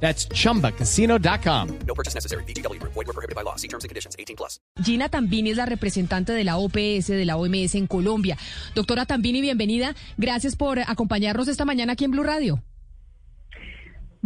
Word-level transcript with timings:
That's 0.00 0.28
chumbacasino.com. 0.28 1.68
No 1.86 1.94
purchase 1.94 2.14
necessary. 2.14 2.44
BGW. 2.44 2.80
Void 2.82 2.94
were 2.94 3.12
prohibited 3.12 3.34
by 3.34 3.42
law. 3.42 3.56
See 3.56 3.68
terms 3.68 3.84
and 3.84 3.88
conditions. 3.88 4.14
18 4.18 4.36
plus. 4.36 4.60
Gina 4.82 5.08
Tambini 5.08 5.50
es 5.50 5.56
la 5.56 5.66
representante 5.66 6.32
de 6.32 6.44
la 6.44 6.58
OPS, 6.58 7.08
de 7.08 7.24
la 7.24 7.36
OMS 7.36 7.74
en 7.74 7.86
Colombia. 7.86 8.36
Doctora 8.74 9.06
Tambini, 9.06 9.40
bienvenida. 9.40 9.94
Gracias 10.16 10.56
por 10.56 10.78
acompañarnos 10.78 11.48
esta 11.48 11.64
mañana 11.64 11.94
aquí 11.94 12.04
en 12.04 12.10
Blue 12.12 12.22
Radio. 12.22 12.62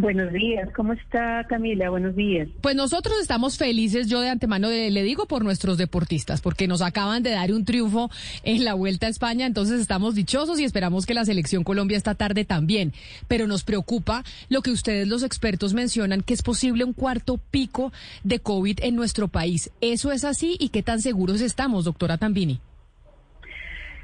Buenos 0.01 0.33
días, 0.33 0.71
¿cómo 0.75 0.95
está 0.95 1.45
Camila? 1.47 1.91
Buenos 1.91 2.17
días. 2.17 2.49
Pues 2.63 2.75
nosotros 2.75 3.17
estamos 3.21 3.59
felices, 3.59 4.09
yo 4.09 4.21
de 4.23 4.31
antemano 4.31 4.69
le, 4.69 4.91
le 4.91 5.03
digo 5.03 5.27
por 5.27 5.45
nuestros 5.45 5.77
deportistas, 5.77 6.41
porque 6.41 6.67
nos 6.67 6.81
acaban 6.81 7.23
de 7.23 7.31
dar 7.31 7.53
un 7.53 7.67
triunfo 7.67 8.11
en 8.43 8.65
la 8.65 8.73
Vuelta 8.73 9.07
a 9.07 9.11
España, 9.11 9.45
entonces 9.45 9.79
estamos 9.79 10.15
dichosos 10.15 10.59
y 10.59 10.65
esperamos 10.65 11.05
que 11.05 11.13
la 11.13 11.27
selección 11.27 11.65
Colombia 11.65 11.99
esta 11.99 12.15
tarde 12.15 12.47
también. 12.47 12.95
Pero 13.29 13.47
nos 13.47 13.63
preocupa 13.63 14.25
lo 14.49 14.63
que 14.63 14.71
ustedes 14.71 15.07
los 15.07 15.23
expertos 15.23 15.75
mencionan, 15.75 16.23
que 16.23 16.33
es 16.33 16.41
posible 16.41 16.85
un 16.85 16.95
cuarto 16.95 17.39
pico 17.51 17.93
de 18.25 18.39
COVID 18.39 18.79
en 18.83 18.97
nuestro 18.97 19.29
país. 19.29 19.71
¿Eso 19.83 20.13
es 20.13 20.25
así 20.25 20.57
y 20.59 20.71
qué 20.71 20.83
tan 20.83 21.03
seguros 21.03 21.43
estamos, 21.43 21.85
doctora 21.85 22.17
Tambini? 22.17 22.59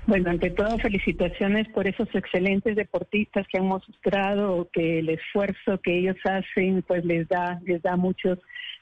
Bueno, 0.06 0.30
ante 0.30 0.50
todo, 0.50 0.78
felicitaciones 0.78 1.66
por 1.70 1.88
esos 1.88 2.08
excelentes 2.14 2.76
deportistas 2.76 3.44
que 3.48 3.58
han 3.58 3.66
mostrado 3.66 4.68
que 4.72 5.00
el 5.00 5.08
esfuerzo 5.08 5.80
que 5.82 5.98
ellos 5.98 6.16
hacen, 6.22 6.82
pues 6.82 7.04
les 7.04 7.26
da, 7.28 7.60
les 7.66 7.82
da 7.82 7.96
muchos, 7.96 8.38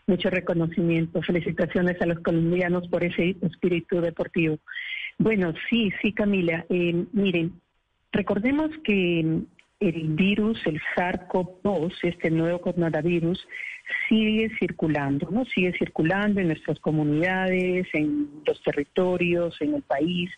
mucho 0.06 0.28
reconocimiento. 0.28 1.22
Felicitaciones 1.22 1.98
a 2.02 2.06
los 2.06 2.20
colombianos 2.20 2.86
por 2.88 3.04
ese 3.04 3.36
espíritu 3.40 4.02
deportivo. 4.02 4.58
Bueno, 5.16 5.54
sí, 5.70 5.90
sí, 6.02 6.12
Camila. 6.12 6.66
Eh, 6.68 7.06
miren, 7.12 7.58
recordemos 8.12 8.70
que 8.84 9.20
el 9.80 10.08
virus, 10.08 10.60
el 10.66 10.78
SARS-CoV-2, 10.94 11.94
este 12.02 12.30
nuevo 12.30 12.60
coronavirus, 12.60 13.48
sigue 14.10 14.50
circulando, 14.58 15.30
¿no? 15.30 15.46
Sigue 15.46 15.72
circulando 15.78 16.40
en 16.40 16.48
nuestras 16.48 16.78
comunidades, 16.80 17.86
en 17.94 18.28
los 18.46 18.62
territorios, 18.62 19.56
en 19.62 19.74
el 19.76 19.82
país 19.82 20.30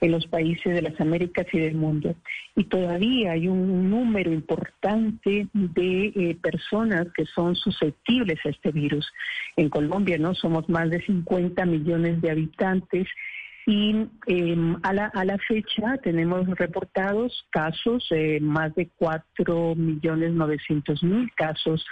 en 0.00 0.12
los 0.12 0.26
países 0.26 0.74
de 0.74 0.82
las 0.82 1.00
Américas 1.00 1.46
y 1.52 1.58
del 1.58 1.74
mundo. 1.74 2.14
Y 2.54 2.64
todavía 2.64 3.32
hay 3.32 3.48
un 3.48 3.90
número 3.90 4.32
importante 4.32 5.48
de 5.52 6.06
eh, 6.14 6.36
personas 6.40 7.06
que 7.14 7.24
son 7.26 7.56
susceptibles 7.56 8.38
a 8.44 8.50
este 8.50 8.70
virus. 8.70 9.06
En 9.56 9.68
Colombia 9.68 10.18
no 10.18 10.34
somos 10.34 10.68
más 10.68 10.90
de 10.90 11.04
50 11.04 11.64
millones 11.66 12.20
de 12.20 12.30
habitantes 12.30 13.08
y 13.66 14.06
eh, 14.26 14.56
a, 14.82 14.94
la, 14.94 15.06
a 15.06 15.24
la 15.26 15.36
fecha 15.38 15.98
tenemos 16.02 16.46
reportados 16.56 17.46
casos, 17.50 18.06
eh, 18.10 18.38
más 18.40 18.74
de 18.74 18.88
4 18.96 19.74
millones 19.74 20.32
900 20.32 21.02
mil 21.02 21.30
casos 21.34 21.84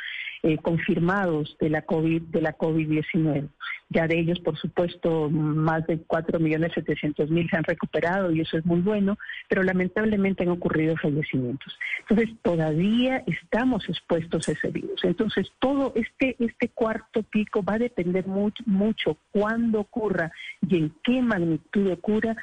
eh, 0.46 0.58
confirmados 0.58 1.56
de 1.58 1.70
la 1.70 1.82
COVID 1.82 2.22
de 2.22 2.40
la 2.40 2.56
COVID-19. 2.56 3.48
Ya 3.88 4.06
de 4.06 4.16
ellos, 4.16 4.38
por 4.38 4.56
supuesto, 4.56 5.28
más 5.28 5.84
de 5.88 5.98
4 5.98 6.38
millones 6.38 6.70
700 6.72 7.30
mil 7.30 7.50
se 7.50 7.56
han 7.56 7.64
recuperado 7.64 8.30
y 8.30 8.42
eso 8.42 8.56
es 8.56 8.64
muy 8.64 8.80
bueno, 8.80 9.18
pero 9.48 9.64
lamentablemente 9.64 10.44
han 10.44 10.50
ocurrido 10.50 10.96
fallecimientos. 10.96 11.76
Entonces, 12.08 12.36
todavía 12.42 13.24
estamos 13.26 13.88
expuestos 13.88 14.48
a 14.48 14.52
ese 14.52 14.70
virus. 14.70 15.02
Entonces, 15.02 15.50
todo 15.58 15.92
este 15.96 16.36
este 16.38 16.68
cuarto 16.68 17.24
pico 17.24 17.64
va 17.64 17.74
a 17.74 17.78
depender 17.78 18.28
mucho, 18.28 18.62
mucho 18.66 19.18
cuándo 19.32 19.80
ocurra 19.80 20.30
y 20.60 20.76
en 20.76 20.94
qué 21.02 21.22
magnitud 21.22 21.90
ocurra 21.90 22.36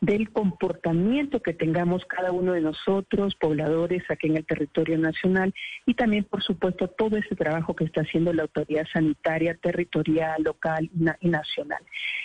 del 0.00 0.30
comportamiento 0.30 1.40
que 1.40 1.52
tengamos 1.52 2.04
cada 2.06 2.32
uno 2.32 2.52
de 2.52 2.62
nosotros, 2.62 3.34
pobladores 3.34 4.02
aquí 4.08 4.28
en 4.28 4.38
el 4.38 4.46
territorio 4.46 4.98
nacional, 4.98 5.54
y 5.84 5.94
también, 5.94 6.24
por 6.24 6.42
supuesto, 6.42 6.88
todo 6.88 7.16
ese 7.16 7.36
trabajo 7.36 7.49
que 7.76 7.84
está 7.84 8.02
haciendo 8.02 8.32
la 8.32 8.42
autoridad 8.42 8.86
sanitaria 8.92 9.54
territorial, 9.54 10.42
local 10.42 10.90
y 11.20 11.28
nacional. 11.28 11.82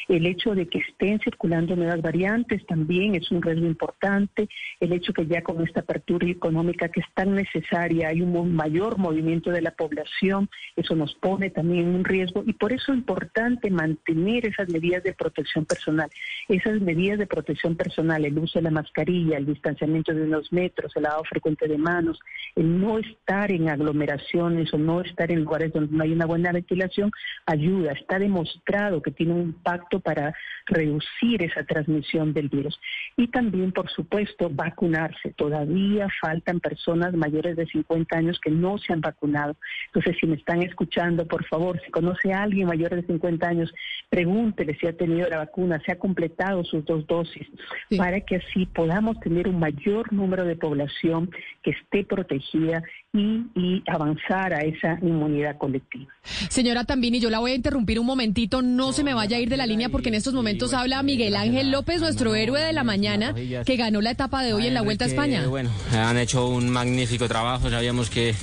El 0.08 0.26
hecho 0.26 0.54
de 0.54 0.68
que 0.68 0.80
estén 0.80 1.20
circulando 1.20 1.76
nuevas 1.76 2.02
variantes 2.02 2.66
también 2.66 3.16
es 3.16 3.32
un 3.32 3.42
riesgo 3.42 3.66
importante. 3.66 4.48
El 4.80 4.94
hecho 4.94 5.14
que 5.14 5.26
ya 5.26 5.42
con 5.42 5.66
esta 5.66 5.82
apertura 5.82 6.28
económica 6.28 6.90
que 6.90 7.00
es 7.00 7.08
tan 7.14 7.36
necesaria 7.36 8.10
hay 8.10 8.22
un 8.22 8.56
mayor 8.56 8.98
movimiento 8.98 9.52
de 9.52 9.62
la 9.62 9.72
población, 9.72 10.50
eso 10.76 10.96
nos 10.96 11.16
pone 11.16 11.50
también 11.50 11.88
un 11.88 12.04
riesgo 12.04 12.44
y 12.46 12.54
por 12.54 12.72
eso 12.72 12.92
es 12.92 13.00
importante 13.00 13.70
mantener 13.70 14.46
esas 14.46 14.70
medidas 14.70 15.04
de 15.04 15.14
protección 15.14 15.66
personal, 15.66 16.10
esas 16.48 16.82
medidas 16.82 17.20
de 17.20 17.28
protección 17.28 17.76
personal, 17.76 18.26
el 18.26 18.38
uso 18.38 18.60
de 18.60 18.64
la 18.64 18.72
mascarilla, 18.72 19.38
el 19.38 19.46
distanciamiento 19.46 20.14
de 20.14 20.24
unos 20.24 20.52
metros, 20.52 20.92
el 20.96 21.04
lavado 21.04 21.24
frecuente 21.24 21.68
de 21.68 21.78
manos, 21.78 22.20
el 22.56 22.80
no 22.80 23.00
estar 23.00 23.52
en 23.52 23.70
aglomeraciones 23.70 24.74
o 24.74 24.78
no 24.78 25.02
estar 25.02 25.15
en 25.18 25.44
lugares 25.44 25.74
donde 25.74 25.96
no 25.96 26.04
hay 26.04 26.12
una 26.12 26.26
buena 26.26 26.52
ventilación, 26.52 27.12
ayuda. 27.46 27.94
Está 27.94 28.20
demostrado 28.20 29.02
que 29.02 29.12
tiene 29.12 29.34
un 29.34 29.42
impacto 29.42 30.00
para 30.00 30.34
reducir 30.66 31.44
esa 31.44 31.64
transmisión 31.64 32.34
del 32.34 32.50
virus. 32.50 32.80
Y 33.18 33.28
también, 33.28 33.72
por 33.72 33.90
supuesto, 33.90 34.50
vacunarse. 34.52 35.32
Todavía 35.34 36.08
faltan 36.22 36.60
personas 36.60 37.14
mayores 37.14 37.56
de 37.56 37.66
50 37.66 38.18
años 38.18 38.40
que 38.40 38.52
no 38.52 38.78
se 38.78 38.94
han 38.94 39.02
vacunado. 39.02 39.56
Entonces, 39.88 40.18
si 40.20 40.28
me 40.28 40.36
están 40.36 40.62
escuchando, 40.62 41.28
por 41.28 41.46
favor, 41.46 41.80
si 41.84 41.92
conoce 41.92 42.34
a 42.34 42.44
alguien 42.44 42.68
mayor 42.68 42.96
de 42.96 43.04
50 43.04 43.48
años, 43.48 43.74
pregúntele 44.10 44.76
si 44.80 44.88
ha 44.88 44.98
tenido 44.98 45.30
la 45.30 45.38
vacuna, 45.38 45.82
si 45.86 45.92
ha 45.92 46.00
completado 46.00 46.64
sus 46.64 46.84
dos 46.86 47.06
dosis 47.08 47.48
sí. 47.90 47.98
para 47.98 48.22
que 48.22 48.38
así 48.38 48.66
podamos 48.66 49.20
tener 49.20 49.48
un 49.48 49.60
mayor 49.60 50.12
número 50.12 50.46
de 50.46 50.56
población 50.56 51.30
que 51.64 51.72
esté 51.72 52.04
protegida 52.04 52.84
y, 53.16 53.46
y, 53.56 53.84
avanzar 53.88 54.54
a 54.54 54.60
esa 54.60 55.00
inmunidad 55.02 55.58
colectiva. 55.58 56.12
Señora 56.50 56.84
Tambini, 56.84 57.20
yo 57.20 57.30
la 57.30 57.40
voy 57.40 57.52
a 57.52 57.56
interrumpir 57.56 58.00
un 58.00 58.06
momentito, 58.06 58.62
no 58.62 58.92
se 58.92 59.04
me 59.04 59.14
vaya 59.14 59.38
a 59.38 59.40
ir 59.40 59.50
de 59.50 59.58
la 59.58 59.66
línea 59.66 59.90
porque 59.90 60.10
en 60.10 60.16
estos 60.16 60.34
momentos 60.34 60.74
habla 60.74 61.02
Miguel 61.04 61.36
Ángel 61.36 61.72
López, 61.72 62.02
nuestro 62.02 62.36
héroe 62.36 62.62
de 62.62 62.74
la 62.74 62.84
mañana, 62.84 63.34
que 63.34 63.76
ganó 63.78 64.02
la 64.02 64.12
etapa 64.12 64.44
de 64.44 64.54
hoy 64.54 64.68
en 64.68 64.74
la 64.74 64.82
Vuelta 64.82 65.06
a 65.06 65.08
España. 65.08 65.48
Bueno, 65.48 65.70
han 65.94 66.18
hecho 66.18 66.48
un 66.48 66.70
magnífico 66.70 67.28
trabajo, 67.28 67.70
sabíamos 67.70 68.10
que, 68.10 68.36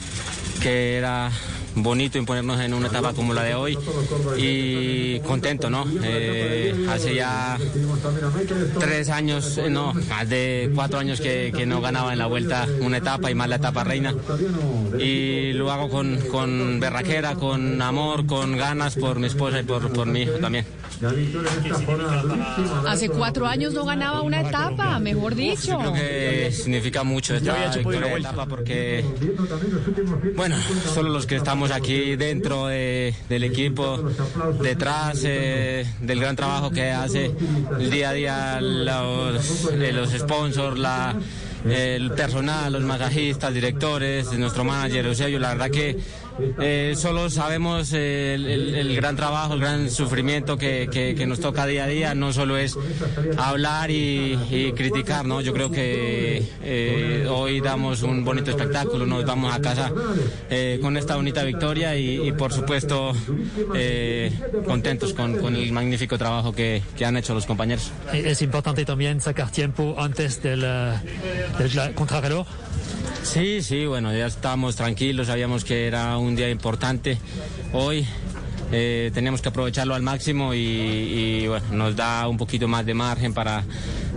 que 0.63 0.97
era 0.97 1.31
bonito 1.75 2.19
imponernos 2.19 2.61
en 2.61 2.75
una 2.75 2.89
etapa 2.89 3.13
como 3.13 3.35
la 3.35 3.43
de 3.43 3.55
hoy 3.55 3.79
y 4.37 5.21
contento, 5.21 5.71
¿no? 5.71 5.85
Eh, 6.03 6.87
hace 6.91 7.15
ya 7.15 7.59
tres 8.79 9.09
años, 9.09 9.59
eh, 9.59 9.71
no, 9.71 9.95
más 9.95 10.29
de 10.29 10.71
cuatro 10.75 10.99
años 10.99 11.21
que, 11.21 11.53
que, 11.55 11.67
no 11.67 11.81
ganaba 11.81 12.13
en 12.13 12.19
la 12.19 12.27
vuelta 12.27 12.67
una 12.81 12.99
etapa 12.99 13.31
y 13.31 13.35
más 13.35 13.49
la 13.49 13.57
etapa 13.57 13.85
reina. 13.85 14.15
Y 14.99 15.53
lo 15.53 15.71
hago 15.71 15.89
con, 15.89 16.19
con 16.31 16.81
berraquera, 16.81 17.35
con 17.35 17.81
amor, 17.81 18.27
con 18.27 18.57
ganas 18.57 18.97
por 18.97 19.19
mi 19.19 19.27
esposa 19.27 19.61
y 19.61 19.63
por, 19.63 19.93
por 19.93 20.07
mi 20.07 20.23
hijo 20.23 20.35
también. 20.35 20.67
Hace 22.87 23.09
cuatro 23.09 23.47
años 23.47 23.73
no 23.73 23.85
ganaba 23.85 24.23
una 24.23 24.41
etapa, 24.41 24.99
mejor 25.01 25.35
dicho. 25.35 25.83
Yo 25.83 25.93
creo 25.93 25.95
que 25.95 26.53
significa 26.53 27.03
mucho 27.03 27.35
esta 27.35 27.75
victoria 27.75 28.09
de 28.09 28.21
etapa 28.21 28.47
porque, 28.47 29.05
bueno, 30.37 30.57
solo 30.95 31.11
los 31.11 31.27
que 31.27 31.37
estamos 31.37 31.62
aquí 31.71 32.17
dentro 32.17 32.67
de, 32.67 33.15
del 33.29 33.45
equipo, 33.45 33.99
detrás 34.61 35.23
eh, 35.25 35.87
del 36.01 36.21
gran 36.21 36.37
trabajo 36.37 36.71
que 36.71 36.91
hace 36.91 37.31
el 37.79 37.91
día 37.91 38.11
a 38.11 38.13
día 38.13 38.61
los, 38.61 39.73
los 39.73 40.11
sponsors, 40.11 40.79
la 40.79 41.15
el 41.65 42.11
personal, 42.11 42.73
los 42.73 42.83
masajistas, 42.83 43.55
directores, 43.55 44.33
nuestro 44.33 44.65
manager 44.65 45.07
Eusebio, 45.07 45.39
la 45.39 45.51
verdad 45.51 45.71
que 45.71 45.97
eh, 46.61 46.95
solo 46.97 47.31
sabemos 47.31 47.93
eh, 47.93 48.35
el, 48.35 48.95
gran 48.97 49.17
trabajo, 49.17 49.55
el 49.55 49.61
gran 49.61 49.91
sufrimiento 49.91 50.57
que, 50.57 51.25
nos 51.27 51.41
toca 51.41 51.67
día 51.67 51.85
a 51.85 51.87
día, 51.87 52.15
no 52.15 52.33
solo 52.33 52.57
es 52.57 52.77
hablar 53.37 53.91
y, 53.91 54.39
y 54.51 54.73
criticar, 54.73 55.25
¿no? 55.25 55.41
Yo 55.41 55.53
creo 55.53 55.71
que 55.71 56.43
eh, 56.63 57.27
hoy 57.31 57.61
damos 57.61 58.03
un 58.03 58.25
bonito 58.25 58.51
espectáculo, 58.51 59.07
nos 59.07 59.25
vamos 59.25 59.55
a 59.55 59.61
casa 59.61 59.93
con 60.81 60.97
esta 60.97 61.17
bonita 61.17 61.43
victoria 61.45 61.97
y, 61.97 62.33
por 62.33 62.53
supuesto 62.53 63.13
contentos 64.67 65.13
con, 65.15 65.55
el 65.55 65.73
magnífico 65.73 66.19
trabajo 66.19 66.53
que, 66.53 66.83
que, 66.97 67.05
han 67.05 67.17
hecho 67.17 67.35
los 67.35 67.47
compañeros. 67.47 67.91
Es 68.13 68.43
importante 68.43 68.85
también 68.85 69.21
sacar 69.21 69.51
tiempo 69.51 69.95
antes 69.99 70.43
del, 70.43 70.61
del 70.61 71.95
contrarreloj. 71.95 72.47
Sí, 73.23 73.63
sí, 73.63 73.87
bueno, 73.87 74.13
ya 74.15 74.27
estamos 74.27 74.77
tranquilos, 74.77 75.29
sabíamos 75.29 75.65
que 75.65 75.87
era 75.87 76.19
un 76.19 76.37
día 76.37 76.51
importante 76.51 77.19
hoy. 77.73 78.07
eh, 78.73 79.11
tenemos 79.13 79.43
que 79.43 79.51
aprovecharlo 79.51 79.95
al 79.95 80.03
máximo 80.03 80.55
y, 80.55 81.47
bueno, 81.47 81.67
nos 81.73 81.95
da 81.97 82.27
un 82.27 82.39
poquito 82.39 82.69
más 82.69 82.87
de 82.87 82.95
margen 82.95 83.35
para, 83.35 83.65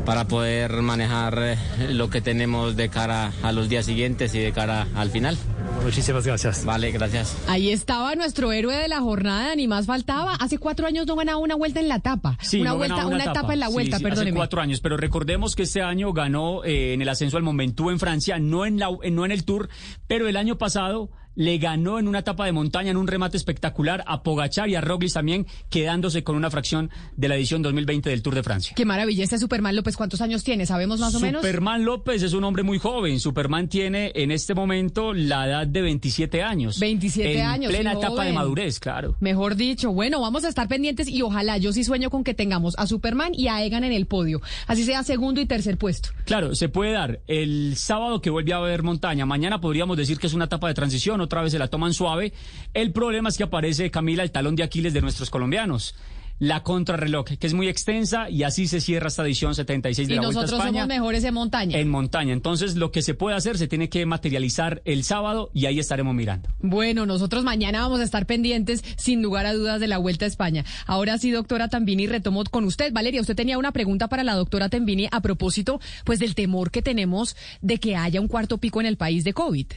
para 0.05 0.27
poder 0.27 0.81
manejar 0.81 1.37
eh, 1.39 1.57
lo 1.89 2.09
que 2.09 2.21
tenemos 2.21 2.75
de 2.75 2.89
cara 2.89 3.33
a 3.43 3.51
los 3.51 3.67
días 3.69 3.85
siguientes 3.85 4.33
y 4.33 4.39
de 4.39 4.51
cara 4.53 4.87
al 4.95 5.09
final. 5.11 5.37
Muchísimas 5.85 6.25
gracias. 6.25 6.65
Vale, 6.65 6.91
gracias. 6.91 7.37
Ahí 7.47 7.69
estaba 7.69 8.15
nuestro 8.15 8.51
héroe 8.51 8.75
de 8.75 8.87
la 8.87 9.01
jornada, 9.01 9.55
ni 9.55 9.67
más 9.67 9.85
faltaba. 9.85 10.33
Hace 10.33 10.57
cuatro 10.57 10.87
años 10.87 11.05
no 11.05 11.15
ganaba 11.15 11.37
una 11.37 11.53
vuelta 11.53 11.79
en 11.79 11.87
la 11.87 11.97
etapa. 11.97 12.39
Sí, 12.41 12.59
una 12.61 12.71
no 12.71 12.77
vuelta, 12.77 13.05
una, 13.05 13.23
etapa. 13.23 13.53
en 13.53 13.59
la 13.59 13.69
vuelta, 13.69 13.97
sí, 13.97 13.99
sí, 13.99 14.03
perdóneme. 14.03 14.31
Hace 14.31 14.37
cuatro 14.37 14.61
años, 14.61 14.81
pero 14.81 14.97
recordemos 14.97 15.55
que 15.55 15.61
este 15.61 15.83
año 15.83 16.11
ganó 16.11 16.63
eh, 16.63 16.93
en 16.93 17.03
el 17.03 17.09
ascenso 17.09 17.37
al 17.37 17.43
Momentum 17.43 17.91
en 17.91 17.99
Francia, 17.99 18.39
no 18.39 18.65
en, 18.65 18.79
la, 18.79 18.89
no 19.11 19.25
en 19.25 19.31
el 19.31 19.45
Tour, 19.45 19.69
pero 20.07 20.27
el 20.27 20.37
año 20.37 20.57
pasado 20.57 21.11
le 21.35 21.57
ganó 21.57 21.99
en 21.99 22.07
una 22.07 22.19
etapa 22.19 22.45
de 22.45 22.51
montaña, 22.51 22.91
en 22.91 22.97
un 22.97 23.07
remate 23.07 23.37
espectacular 23.37 24.03
a 24.07 24.23
Pogachar 24.23 24.69
y 24.69 24.75
a 24.75 24.81
Roglic 24.81 25.13
también, 25.13 25.45
quedándose 25.69 26.23
con 26.23 26.35
una 26.35 26.49
fracción 26.49 26.89
de 27.15 27.27
la 27.27 27.35
edición 27.35 27.61
2020 27.61 28.09
del 28.09 28.21
Tour 28.21 28.35
de 28.35 28.43
Francia. 28.43 28.73
Qué 28.75 28.85
maravilla, 28.85 29.23
este 29.23 29.37
Superman 29.37 29.75
López, 29.75 29.97
¿cuántos 29.97 30.21
años 30.21 30.43
tiene? 30.43 30.65
¿Sabemos 30.65 30.99
más 30.99 31.13
o 31.15 31.19
menos? 31.19 31.41
Superman 31.41 31.85
López 31.85 32.23
es 32.23 32.33
un 32.33 32.43
hombre 32.43 32.63
muy 32.63 32.79
joven. 32.79 33.19
Superman 33.19 33.67
tiene 33.67 34.11
en 34.15 34.31
este 34.31 34.53
momento 34.53 35.13
la 35.13 35.47
edad 35.47 35.67
de 35.67 35.81
27 35.81 36.41
años. 36.43 36.79
27 36.79 37.39
en 37.39 37.45
años, 37.45 37.71
plena 37.71 37.93
etapa 37.93 38.25
de 38.25 38.33
madurez, 38.33 38.79
claro. 38.79 39.15
Mejor 39.19 39.55
dicho, 39.55 39.91
bueno, 39.91 40.21
vamos 40.21 40.43
a 40.45 40.49
estar 40.49 40.67
pendientes 40.67 41.07
y 41.07 41.21
ojalá 41.21 41.57
yo 41.57 41.71
sí 41.73 41.83
sueño 41.83 42.09
con 42.09 42.23
que 42.23 42.33
tengamos 42.33 42.75
a 42.77 42.87
Superman 42.87 43.33
y 43.33 43.47
a 43.47 43.63
Egan 43.63 43.83
en 43.83 43.91
el 43.91 44.05
podio. 44.05 44.41
Así 44.67 44.83
sea 44.83 45.03
segundo 45.03 45.41
y 45.41 45.45
tercer 45.45 45.77
puesto. 45.77 46.09
Claro, 46.25 46.55
se 46.55 46.69
puede 46.69 46.91
dar 46.91 47.21
el 47.27 47.75
sábado 47.75 48.21
que 48.21 48.29
vuelve 48.29 48.53
a 48.53 48.57
haber 48.57 48.83
montaña. 48.83 49.25
Mañana 49.25 49.61
podríamos 49.61 49.97
decir 49.97 50.17
que 50.17 50.27
es 50.27 50.33
una 50.33 50.45
etapa 50.45 50.67
de 50.67 50.73
transición, 50.73 51.21
otra 51.25 51.41
vez 51.41 51.51
se 51.51 51.59
la 51.59 51.67
toman 51.67 51.93
suave. 51.93 52.33
El 52.73 52.91
problema 52.91 53.29
es 53.29 53.37
que 53.37 53.43
aparece, 53.43 53.91
Camila, 53.91 54.23
el 54.23 54.31
talón 54.31 54.55
de 54.55 54.63
Aquiles 54.63 54.93
de 54.93 55.01
nuestros 55.01 55.29
colombianos. 55.29 55.95
La 56.37 56.63
contrarreloj, 56.63 57.37
que 57.39 57.47
es 57.47 57.53
muy 57.53 57.69
extensa 57.69 58.29
y 58.29 58.43
así 58.43 58.67
se 58.67 58.81
cierra 58.81 59.07
esta 59.07 59.23
edición 59.23 59.55
76 59.55 60.05
de 60.09 60.13
Y 60.13 60.17
la 60.17 60.23
Vuelta 60.23 60.39
a 60.39 60.41
nosotros 60.41 60.59
España. 60.59 60.81
somos 60.81 60.87
mejores 60.89 61.23
en 61.23 61.33
montaña. 61.33 61.79
En 61.79 61.87
montaña. 61.87 62.33
Entonces, 62.33 62.75
lo 62.75 62.91
que 62.91 63.01
se 63.01 63.13
puede 63.13 63.37
hacer 63.37 63.57
se 63.57 63.69
tiene 63.69 63.87
que 63.87 64.05
materializar 64.05 64.81
el 64.83 65.05
sábado 65.05 65.49
y 65.53 65.65
ahí 65.67 65.79
estaremos 65.79 66.13
mirando. 66.13 66.49
Bueno, 66.59 67.05
nosotros 67.05 67.45
mañana 67.45 67.79
vamos 67.79 68.01
a 68.01 68.03
estar 68.03 68.25
pendientes, 68.25 68.83
sin 68.97 69.21
lugar 69.21 69.45
a 69.45 69.53
dudas, 69.53 69.79
de 69.79 69.87
la 69.87 69.97
Vuelta 69.97 70.25
a 70.25 70.27
España. 70.27 70.65
Ahora 70.85 71.17
sí, 71.19 71.31
doctora 71.31 71.69
Tambini, 71.69 72.05
retomo 72.05 72.43
con 72.43 72.65
usted. 72.65 72.91
Valeria, 72.91 73.21
usted 73.21 73.37
tenía 73.37 73.57
una 73.57 73.71
pregunta 73.71 74.09
para 74.09 74.25
la 74.25 74.35
doctora 74.35 74.67
Tambini 74.67 75.07
a 75.13 75.21
propósito, 75.21 75.79
pues, 76.03 76.19
del 76.19 76.35
temor 76.35 76.69
que 76.69 76.81
tenemos 76.81 77.37
de 77.61 77.77
que 77.77 77.95
haya 77.95 78.19
un 78.19 78.27
cuarto 78.27 78.57
pico 78.57 78.81
en 78.81 78.87
el 78.87 78.97
país 78.97 79.23
de 79.23 79.31
COVID. 79.31 79.67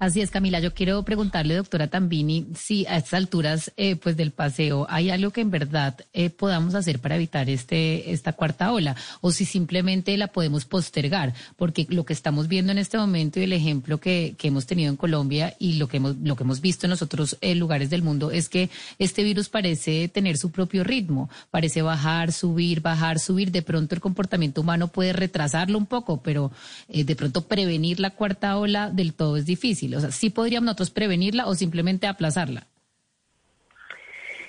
Así 0.00 0.22
es, 0.22 0.30
Camila. 0.30 0.60
Yo 0.60 0.72
quiero 0.72 1.02
preguntarle, 1.02 1.56
doctora 1.56 1.88
Tambini, 1.88 2.46
si 2.56 2.86
a 2.86 2.96
estas 2.96 3.12
alturas 3.12 3.70
eh, 3.76 3.96
pues 3.96 4.16
del 4.16 4.30
paseo 4.30 4.86
hay 4.88 5.10
algo 5.10 5.30
que 5.30 5.42
en 5.42 5.50
verdad 5.50 5.94
eh, 6.14 6.30
podamos 6.30 6.74
hacer 6.74 7.00
para 7.00 7.16
evitar 7.16 7.50
este 7.50 8.10
esta 8.10 8.32
cuarta 8.32 8.72
ola 8.72 8.96
o 9.20 9.30
si 9.30 9.44
simplemente 9.44 10.16
la 10.16 10.28
podemos 10.28 10.64
postergar, 10.64 11.34
porque 11.56 11.86
lo 11.90 12.06
que 12.06 12.14
estamos 12.14 12.48
viendo 12.48 12.72
en 12.72 12.78
este 12.78 12.96
momento 12.96 13.40
y 13.40 13.42
el 13.42 13.52
ejemplo 13.52 13.98
que, 13.98 14.36
que 14.38 14.48
hemos 14.48 14.64
tenido 14.64 14.88
en 14.88 14.96
Colombia 14.96 15.54
y 15.58 15.74
lo 15.74 15.86
que 15.86 15.98
hemos 15.98 16.16
lo 16.16 16.34
que 16.34 16.44
hemos 16.44 16.62
visto 16.62 16.86
en 16.86 16.90
los 16.92 17.02
otros 17.02 17.36
eh, 17.42 17.54
lugares 17.54 17.90
del 17.90 18.02
mundo 18.02 18.30
es 18.30 18.48
que 18.48 18.70
este 18.98 19.22
virus 19.22 19.50
parece 19.50 20.08
tener 20.08 20.38
su 20.38 20.50
propio 20.50 20.82
ritmo, 20.82 21.28
parece 21.50 21.82
bajar, 21.82 22.32
subir, 22.32 22.80
bajar, 22.80 23.18
subir. 23.18 23.50
De 23.50 23.60
pronto 23.60 23.94
el 23.94 24.00
comportamiento 24.00 24.62
humano 24.62 24.88
puede 24.88 25.12
retrasarlo 25.12 25.76
un 25.76 25.84
poco, 25.84 26.22
pero 26.22 26.52
eh, 26.88 27.04
de 27.04 27.16
pronto 27.16 27.42
prevenir 27.42 28.00
la 28.00 28.12
cuarta 28.12 28.56
ola 28.56 28.88
del 28.88 29.12
todo 29.12 29.36
es 29.36 29.44
difícil. 29.44 29.89
O 29.98 30.00
sea, 30.00 30.10
sí 30.10 30.30
podríamos 30.30 30.66
nosotros 30.66 30.90
prevenirla 30.90 31.46
o 31.46 31.54
simplemente 31.54 32.06
aplazarla. 32.06 32.66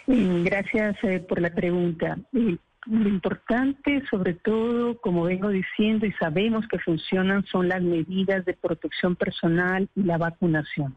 Mm, 0.07 0.43
Gracias 0.43 0.97
eh, 1.03 1.19
por 1.19 1.41
la 1.41 1.53
pregunta. 1.53 2.17
Y 2.33 2.59
Lo 2.88 3.09
importante, 3.09 4.03
sobre 4.09 4.33
todo, 4.33 4.97
como 4.99 5.23
vengo 5.23 5.49
diciendo 5.49 6.05
y 6.05 6.11
sabemos 6.13 6.67
que 6.67 6.79
funcionan, 6.79 7.45
son 7.45 7.69
las 7.69 7.81
medidas 7.81 8.43
de 8.45 8.53
protección 8.53 9.15
personal 9.15 9.88
y 9.95 10.03
la 10.03 10.17
vacunación. 10.17 10.95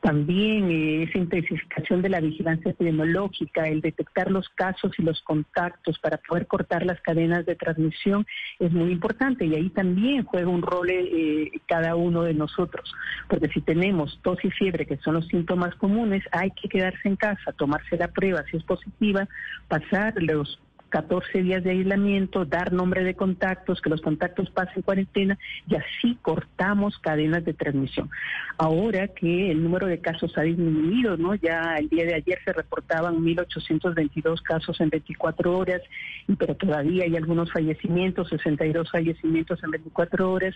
También 0.00 0.70
eh, 0.70 1.02
esa 1.02 1.18
intensificación 1.18 2.02
de 2.02 2.08
la 2.08 2.20
vigilancia 2.20 2.70
epidemiológica, 2.70 3.66
el 3.66 3.80
detectar 3.80 4.30
los 4.30 4.48
casos 4.50 4.92
y 4.96 5.02
los 5.02 5.20
contactos 5.22 5.98
para 5.98 6.18
poder 6.18 6.46
cortar 6.46 6.86
las 6.86 7.00
cadenas 7.00 7.44
de 7.46 7.56
transmisión 7.56 8.24
es 8.60 8.70
muy 8.70 8.92
importante 8.92 9.44
y 9.44 9.56
ahí 9.56 9.70
también 9.70 10.24
juega 10.24 10.48
un 10.48 10.62
rol 10.62 10.88
eh, 10.90 11.50
cada 11.66 11.96
uno 11.96 12.22
de 12.22 12.34
nosotros, 12.34 12.94
porque 13.28 13.48
si 13.48 13.60
tenemos 13.60 14.20
tos 14.22 14.38
y 14.44 14.50
fiebre, 14.50 14.86
que 14.86 14.98
son 14.98 15.14
los 15.14 15.26
síntomas 15.26 15.74
comunes, 15.74 16.22
hay 16.30 16.52
que 16.52 16.68
quedarse 16.68 17.08
en 17.08 17.16
casa, 17.16 17.52
tomarse 17.52 17.96
la 17.96 18.08
prueba 18.08 18.44
si 18.50 18.56
es 18.56 18.62
positiva, 18.62 19.28
pasar 19.66 20.14
los 20.22 20.60
14 20.88 21.42
días 21.42 21.62
de 21.64 21.70
aislamiento, 21.70 22.44
dar 22.44 22.72
nombre 22.72 23.04
de 23.04 23.14
contactos, 23.14 23.80
que 23.80 23.90
los 23.90 24.00
contactos 24.00 24.50
pasen 24.50 24.82
cuarentena 24.82 25.38
y 25.68 25.76
así 25.76 26.18
cortamos 26.22 26.98
cadenas 26.98 27.44
de 27.44 27.54
transmisión. 27.54 28.10
Ahora 28.56 29.08
que 29.08 29.50
el 29.50 29.62
número 29.62 29.86
de 29.86 30.00
casos 30.00 30.36
ha 30.38 30.42
disminuido, 30.42 31.16
¿no? 31.16 31.34
Ya 31.34 31.76
el 31.76 31.88
día 31.88 32.04
de 32.04 32.14
ayer 32.14 32.38
se 32.44 32.52
reportaban 32.52 33.16
1.822 33.16 34.42
casos 34.42 34.80
en 34.80 34.88
24 34.90 35.56
horas, 35.56 35.82
pero 36.38 36.54
todavía 36.56 37.04
hay 37.04 37.16
algunos 37.16 37.52
fallecimientos, 37.52 38.28
62 38.28 38.90
fallecimientos 38.90 39.62
en 39.62 39.70
24 39.70 40.30
horas, 40.30 40.54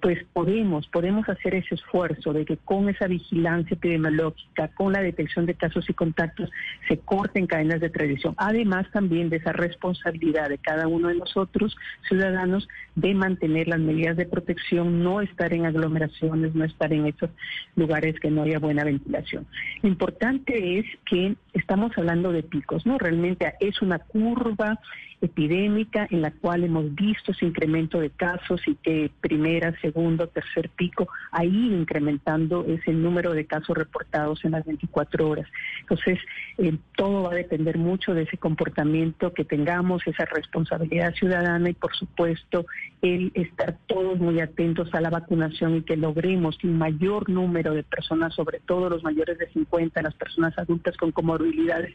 pues 0.00 0.24
podemos, 0.32 0.86
podemos 0.88 1.28
hacer 1.28 1.54
ese 1.54 1.74
esfuerzo 1.74 2.32
de 2.32 2.44
que 2.44 2.56
con 2.56 2.88
esa 2.88 3.06
vigilancia 3.06 3.74
epidemiológica, 3.74 4.68
con 4.68 4.92
la 4.92 5.00
detección 5.00 5.46
de 5.46 5.54
casos 5.54 5.88
y 5.88 5.94
contactos, 5.94 6.50
se 6.88 6.98
corten 6.98 7.46
cadenas 7.46 7.80
de 7.80 7.90
transmisión. 7.90 8.34
Además 8.36 8.86
también 8.92 9.30
de 9.30 9.36
esa 9.36 9.52
responsabilidad 9.74 10.48
de 10.48 10.58
cada 10.58 10.86
uno 10.86 11.08
de 11.08 11.16
nosotros, 11.16 11.76
ciudadanos, 12.08 12.68
de 12.94 13.14
mantener 13.14 13.68
las 13.68 13.80
medidas 13.80 14.16
de 14.16 14.26
protección, 14.26 15.02
no 15.02 15.20
estar 15.20 15.52
en 15.52 15.66
aglomeraciones, 15.66 16.54
no 16.54 16.64
estar 16.64 16.92
en 16.92 17.06
esos 17.06 17.30
lugares 17.76 18.18
que 18.20 18.30
no 18.30 18.42
haya 18.42 18.58
buena 18.58 18.84
ventilación. 18.84 19.46
Lo 19.82 19.88
importante 19.88 20.78
es 20.78 20.86
que 21.06 21.34
estamos 21.52 21.92
hablando 21.96 22.32
de 22.32 22.42
picos, 22.42 22.86
¿no? 22.86 22.98
Realmente 22.98 23.52
es 23.60 23.82
una 23.82 23.98
curva 23.98 24.78
epidémica 25.20 26.06
en 26.10 26.22
la 26.22 26.30
cual 26.30 26.64
hemos 26.64 26.94
visto 26.94 27.32
ese 27.32 27.46
incremento 27.46 28.00
de 28.00 28.10
casos 28.10 28.60
y 28.66 28.74
que 28.76 29.10
primera, 29.20 29.74
segundo, 29.80 30.26
tercer 30.28 30.70
pico 30.70 31.08
ido 31.44 31.76
incrementando 31.78 32.64
ese 32.66 32.92
número 32.92 33.32
de 33.32 33.46
casos 33.46 33.76
reportados 33.76 34.44
en 34.44 34.52
las 34.52 34.64
24 34.64 35.28
horas. 35.28 35.48
Entonces, 35.80 36.18
eh, 36.58 36.76
todo 36.96 37.24
va 37.24 37.32
a 37.32 37.36
depender 37.36 37.78
mucho 37.78 38.14
de 38.14 38.22
ese 38.22 38.38
comportamiento 38.38 39.32
que 39.32 39.44
tengamos, 39.44 40.06
esa 40.06 40.24
responsabilidad 40.24 41.14
ciudadana 41.14 41.70
y, 41.70 41.74
por 41.74 41.94
supuesto, 41.94 42.66
el 43.02 43.30
estar 43.34 43.76
todos 43.86 44.18
muy 44.18 44.40
atentos 44.40 44.88
a 44.94 45.00
la 45.00 45.10
vacunación 45.10 45.76
y 45.76 45.82
que 45.82 45.96
logremos 45.96 46.56
que 46.58 46.66
un 46.66 46.78
mayor 46.78 47.28
número 47.28 47.74
de 47.74 47.82
personas, 47.82 48.34
sobre 48.34 48.60
todo 48.60 48.88
los 48.88 49.02
mayores 49.02 49.38
de 49.38 49.48
50, 49.50 50.02
las 50.02 50.14
personas 50.14 50.56
adultas 50.58 50.96
con 50.96 51.12
comorbilidades, 51.12 51.94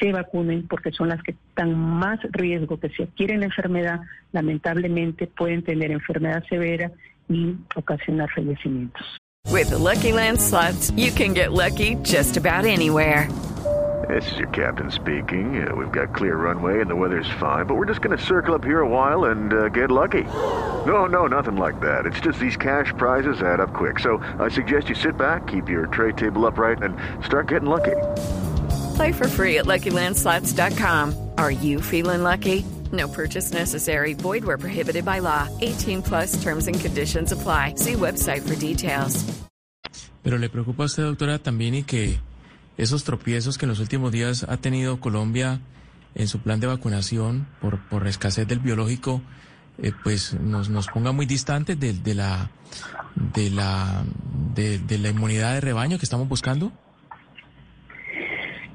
se 0.00 0.12
vacunen 0.12 0.66
porque 0.68 0.92
son 0.92 1.08
las 1.08 1.22
que 1.22 1.32
están 1.32 1.74
más 1.76 2.20
riesgo 2.54 2.78
que 2.78 2.88
si 2.90 3.02
adquieren 3.02 3.40
la 3.40 3.46
enfermedad, 3.46 4.00
lamentablemente 4.32 5.26
pueden 5.26 5.62
tener 5.62 5.90
enfermedad 5.90 6.44
severa 6.48 6.90
y 7.28 7.56
ocasionar 7.74 8.30
fallecimientos. 8.30 9.04
With 9.50 9.70
the 9.70 9.78
Lucky 9.78 10.12
Land 10.12 10.40
slots, 10.40 10.90
you 10.96 11.12
can 11.12 11.32
get 11.32 11.52
lucky 11.52 11.96
just 12.02 12.36
about 12.36 12.64
anywhere. 12.64 13.28
This 14.08 14.30
is 14.32 14.38
your 14.38 14.48
captain 14.48 14.90
speaking. 14.90 15.66
Uh, 15.66 15.74
we've 15.74 15.92
got 15.92 16.14
clear 16.14 16.36
runway 16.36 16.80
and 16.80 16.90
the 16.90 16.96
weather's 16.96 17.28
fine, 17.40 17.64
but 17.66 17.74
we're 17.76 17.86
just 17.86 18.02
going 18.02 18.16
to 18.16 18.22
circle 18.22 18.54
up 18.54 18.64
here 18.64 18.80
a 18.80 18.88
while 18.88 19.26
and 19.26 19.52
uh, 19.52 19.68
get 19.68 19.90
lucky. 19.90 20.24
No, 20.24 21.06
no, 21.06 21.26
nothing 21.26 21.56
like 21.56 21.80
that. 21.80 22.04
It's 22.04 22.20
just 22.20 22.38
these 22.38 22.56
cash 22.56 22.92
prizes 22.98 23.40
add 23.40 23.60
up 23.60 23.72
quick. 23.72 23.98
So 24.00 24.18
I 24.38 24.48
suggest 24.48 24.88
you 24.88 24.94
sit 24.94 25.16
back, 25.16 25.46
keep 25.46 25.68
your 25.68 25.86
tray 25.86 26.12
table 26.12 26.44
upright, 26.46 26.82
and 26.82 26.96
start 27.24 27.48
getting 27.48 27.68
lucky. 27.68 27.96
Play 28.96 29.12
for 29.12 29.28
free 29.28 29.58
at 29.58 29.64
LuckyLandSlots.com. 29.64 31.23
Are 31.36 31.50
you 31.50 31.80
feeling 31.80 32.22
lucky? 32.22 32.64
No 32.92 33.08
purchase 33.08 33.52
necessary. 33.52 34.14
Void 34.14 34.44
where 34.44 34.58
prohibited 34.58 35.04
by 35.04 35.20
law. 35.20 35.48
18 35.60 36.02
plus 36.02 36.40
terms 36.42 36.66
and 36.68 36.78
conditions 36.78 37.32
apply. 37.32 37.74
See 37.76 37.94
website 37.94 38.42
for 38.42 38.54
details. 38.56 39.24
Pero 40.22 40.38
le 40.38 40.48
preocupa 40.48 40.84
a 40.84 40.86
usted, 40.86 41.02
doctora, 41.02 41.38
también 41.38 41.74
y 41.74 41.82
que 41.82 42.18
esos 42.78 43.04
tropiezos 43.04 43.58
que 43.58 43.66
en 43.66 43.70
los 43.70 43.80
últimos 43.80 44.10
días 44.10 44.44
ha 44.48 44.56
tenido 44.56 44.98
Colombia 45.00 45.60
en 46.14 46.28
su 46.28 46.38
plan 46.38 46.60
de 46.60 46.66
vacunación 46.66 47.46
por, 47.60 47.80
por 47.88 48.06
escasez 48.06 48.46
del 48.46 48.60
biológico, 48.60 49.20
eh, 49.78 49.92
pues 50.02 50.34
nos, 50.34 50.70
nos 50.70 50.86
ponga 50.86 51.12
muy 51.12 51.26
distantes 51.26 51.78
de, 51.78 51.92
de 51.92 52.14
la 52.14 52.50
de 53.14 53.50
la 53.50 54.04
de, 54.54 54.78
de 54.78 54.98
la 54.98 55.10
inmunidad 55.10 55.54
de 55.54 55.60
rebaño 55.60 55.98
que 55.98 56.04
estamos 56.04 56.28
buscando. 56.28 56.72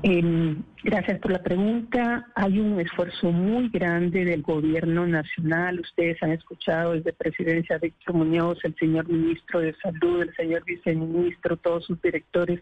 Eh, 0.01 0.55
gracias 0.83 1.19
por 1.19 1.31
la 1.31 1.43
pregunta. 1.43 2.25
Hay 2.35 2.59
un 2.59 2.79
esfuerzo 2.79 3.31
muy 3.31 3.67
grande 3.69 4.23
del 4.23 4.41
gobierno 4.41 5.05
nacional. 5.05 5.81
Ustedes 5.81 6.21
han 6.23 6.31
escuchado 6.31 6.93
desde 6.93 7.11
Presidencia 7.11 7.77
Víctor 7.77 8.15
Muñoz, 8.15 8.59
el 8.63 8.75
señor 8.75 9.09
ministro 9.09 9.59
de 9.59 9.75
Salud, 9.75 10.21
el 10.21 10.33
señor 10.35 10.63
viceministro, 10.63 11.57
todos 11.57 11.85
sus 11.85 12.01
directores, 12.01 12.61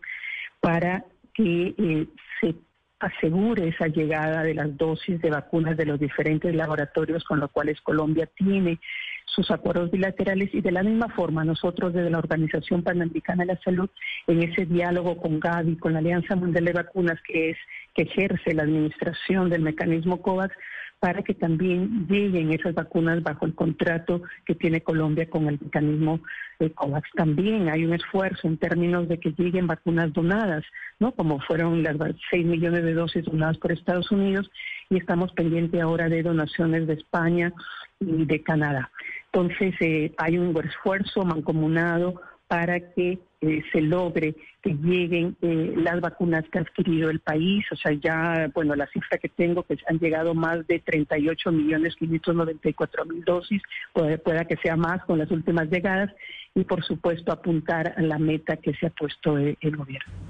para 0.59 1.05
que 1.35 1.75
eh, 1.77 2.07
se 2.41 2.55
asegure 2.99 3.67
esa 3.67 3.87
llegada 3.87 4.41
de 4.41 4.55
las 4.55 4.75
dosis 4.75 5.21
de 5.21 5.29
vacunas 5.29 5.77
de 5.77 5.85
los 5.85 5.99
diferentes 5.99 6.55
laboratorios 6.55 7.23
con 7.23 7.39
los 7.39 7.51
cuales 7.51 7.79
Colombia 7.81 8.27
tiene 8.35 8.79
sus 9.27 9.51
acuerdos 9.51 9.91
bilaterales 9.91 10.53
y 10.53 10.61
de 10.61 10.71
la 10.71 10.83
misma 10.83 11.09
forma 11.09 11.45
nosotros 11.45 11.93
desde 11.93 12.09
la 12.09 12.17
Organización 12.17 12.81
Panamericana 12.81 13.43
de 13.43 13.53
la 13.53 13.61
Salud 13.61 13.89
en 14.25 14.41
ese 14.41 14.65
diálogo 14.65 15.17
con 15.17 15.39
Gavi, 15.39 15.77
con 15.77 15.93
la 15.93 15.99
Alianza 15.99 16.35
Mundial 16.35 16.65
de 16.65 16.73
Vacunas 16.73 17.19
que 17.21 17.51
es 17.51 17.57
que 17.93 18.03
ejerce 18.03 18.53
la 18.53 18.63
administración 18.63 19.49
del 19.49 19.61
mecanismo 19.61 20.21
COVAX 20.21 20.55
para 20.99 21.21
que 21.21 21.35
también 21.35 22.07
lleguen 22.07 22.51
esas 22.51 22.73
vacunas 22.73 23.21
bajo 23.21 23.45
el 23.45 23.53
contrato 23.53 24.23
que 24.45 24.55
tiene 24.55 24.81
Colombia 24.81 25.29
con 25.29 25.47
el 25.47 25.59
mecanismo 25.61 26.21
COVAX. 26.73 27.09
También 27.15 27.69
hay 27.69 27.85
un 27.85 27.93
esfuerzo 27.93 28.47
en 28.47 28.57
términos 28.57 29.07
de 29.07 29.19
que 29.19 29.33
lleguen 29.37 29.67
vacunas 29.67 30.11
donadas, 30.13 30.63
¿no? 30.99 31.11
Como 31.11 31.39
fueron 31.41 31.83
las 31.83 31.97
6 32.31 32.45
millones 32.45 32.83
de 32.83 32.93
dosis 32.93 33.25
donadas 33.25 33.57
por 33.57 33.71
Estados 33.71 34.11
Unidos 34.11 34.49
y 34.89 34.97
estamos 34.97 35.31
pendientes 35.33 35.79
ahora 35.81 36.09
de 36.09 36.23
donaciones 36.23 36.87
de 36.87 36.93
España 36.93 37.53
y 37.99 38.25
de 38.25 38.41
Canadá. 38.41 38.91
Entonces, 39.37 39.75
eh, 39.81 40.11
hay 40.17 40.39
un 40.39 40.57
esfuerzo 40.65 41.23
mancomunado 41.23 42.19
para 42.47 42.79
que 42.79 43.19
eh, 43.41 43.61
se 43.71 43.81
logre 43.81 44.33
que 44.63 44.71
lleguen 44.73 45.37
eh, 45.43 45.75
las 45.77 46.01
vacunas 46.01 46.43
que 46.51 46.57
ha 46.57 46.61
adquirido 46.61 47.11
el 47.11 47.19
país. 47.19 47.63
O 47.71 47.75
sea, 47.75 47.91
ya, 47.93 48.49
bueno, 48.55 48.75
la 48.75 48.87
cifra 48.87 49.19
que 49.19 49.29
tengo, 49.29 49.61
que 49.61 49.77
han 49.87 49.99
llegado 49.99 50.33
más 50.33 50.65
de 50.65 50.79
38 50.79 51.51
millones 51.51 51.95
594 51.97 53.05
mil 53.05 53.23
dosis, 53.23 53.61
puede, 53.93 54.17
pueda 54.17 54.45
que 54.45 54.57
sea 54.57 54.75
más 54.75 55.05
con 55.05 55.19
las 55.19 55.29
últimas 55.29 55.69
llegadas, 55.69 56.11
y 56.55 56.63
por 56.63 56.83
supuesto 56.83 57.31
apuntar 57.31 57.93
a 57.95 58.01
la 58.01 58.17
meta 58.17 58.57
que 58.57 58.73
se 58.73 58.87
ha 58.87 58.89
puesto 58.89 59.37
el 59.37 59.75
gobierno. 59.77 60.26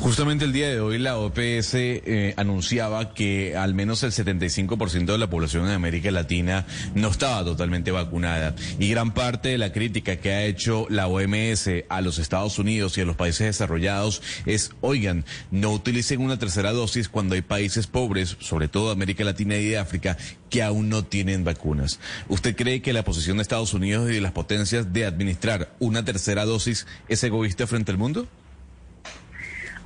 Justamente 0.00 0.44
el 0.44 0.52
día 0.52 0.68
de 0.68 0.80
hoy 0.80 0.96
la 0.98 1.18
OPS 1.18 1.74
eh, 1.74 2.32
anunciaba 2.36 3.14
que 3.14 3.56
al 3.56 3.74
menos 3.74 4.04
el 4.04 4.12
75% 4.12 5.06
de 5.06 5.18
la 5.18 5.28
población 5.28 5.66
en 5.66 5.72
América 5.72 6.12
Latina 6.12 6.66
no 6.94 7.08
estaba 7.08 7.44
totalmente 7.44 7.90
vacunada. 7.90 8.54
Y 8.78 8.88
gran 8.90 9.12
parte 9.12 9.48
de 9.48 9.58
la 9.58 9.72
crítica 9.72 10.16
que 10.16 10.32
ha 10.32 10.44
hecho 10.44 10.86
la 10.88 11.08
OMS 11.08 11.68
a 11.88 12.00
los 12.00 12.20
Estados 12.20 12.60
Unidos 12.60 12.96
y 12.96 13.00
a 13.00 13.06
los 13.06 13.16
países 13.16 13.48
desarrollados 13.48 14.22
es, 14.46 14.70
oigan, 14.82 15.24
no 15.50 15.72
utilicen 15.72 16.20
una 16.20 16.38
tercera 16.38 16.72
dosis 16.72 17.08
cuando 17.08 17.34
hay 17.34 17.42
países 17.42 17.88
pobres, 17.88 18.36
sobre 18.38 18.68
todo 18.68 18.92
América 18.92 19.24
Latina 19.24 19.56
y 19.56 19.66
de 19.66 19.78
África, 19.78 20.16
que 20.48 20.62
aún 20.62 20.88
no 20.88 21.04
tienen 21.04 21.42
vacunas. 21.42 21.98
¿Usted 22.28 22.54
cree 22.54 22.82
que 22.82 22.92
la 22.92 23.04
posición 23.04 23.38
de 23.38 23.42
Estados 23.42 23.74
Unidos 23.74 24.08
y 24.08 24.14
de 24.14 24.20
las 24.20 24.32
potencias 24.32 24.92
de 24.92 25.06
administrar 25.06 25.74
una 25.80 26.04
tercera 26.04 26.44
dosis 26.44 26.86
es 27.08 27.24
egoísta 27.24 27.66
frente 27.66 27.90
al 27.90 27.98
mundo? 27.98 28.28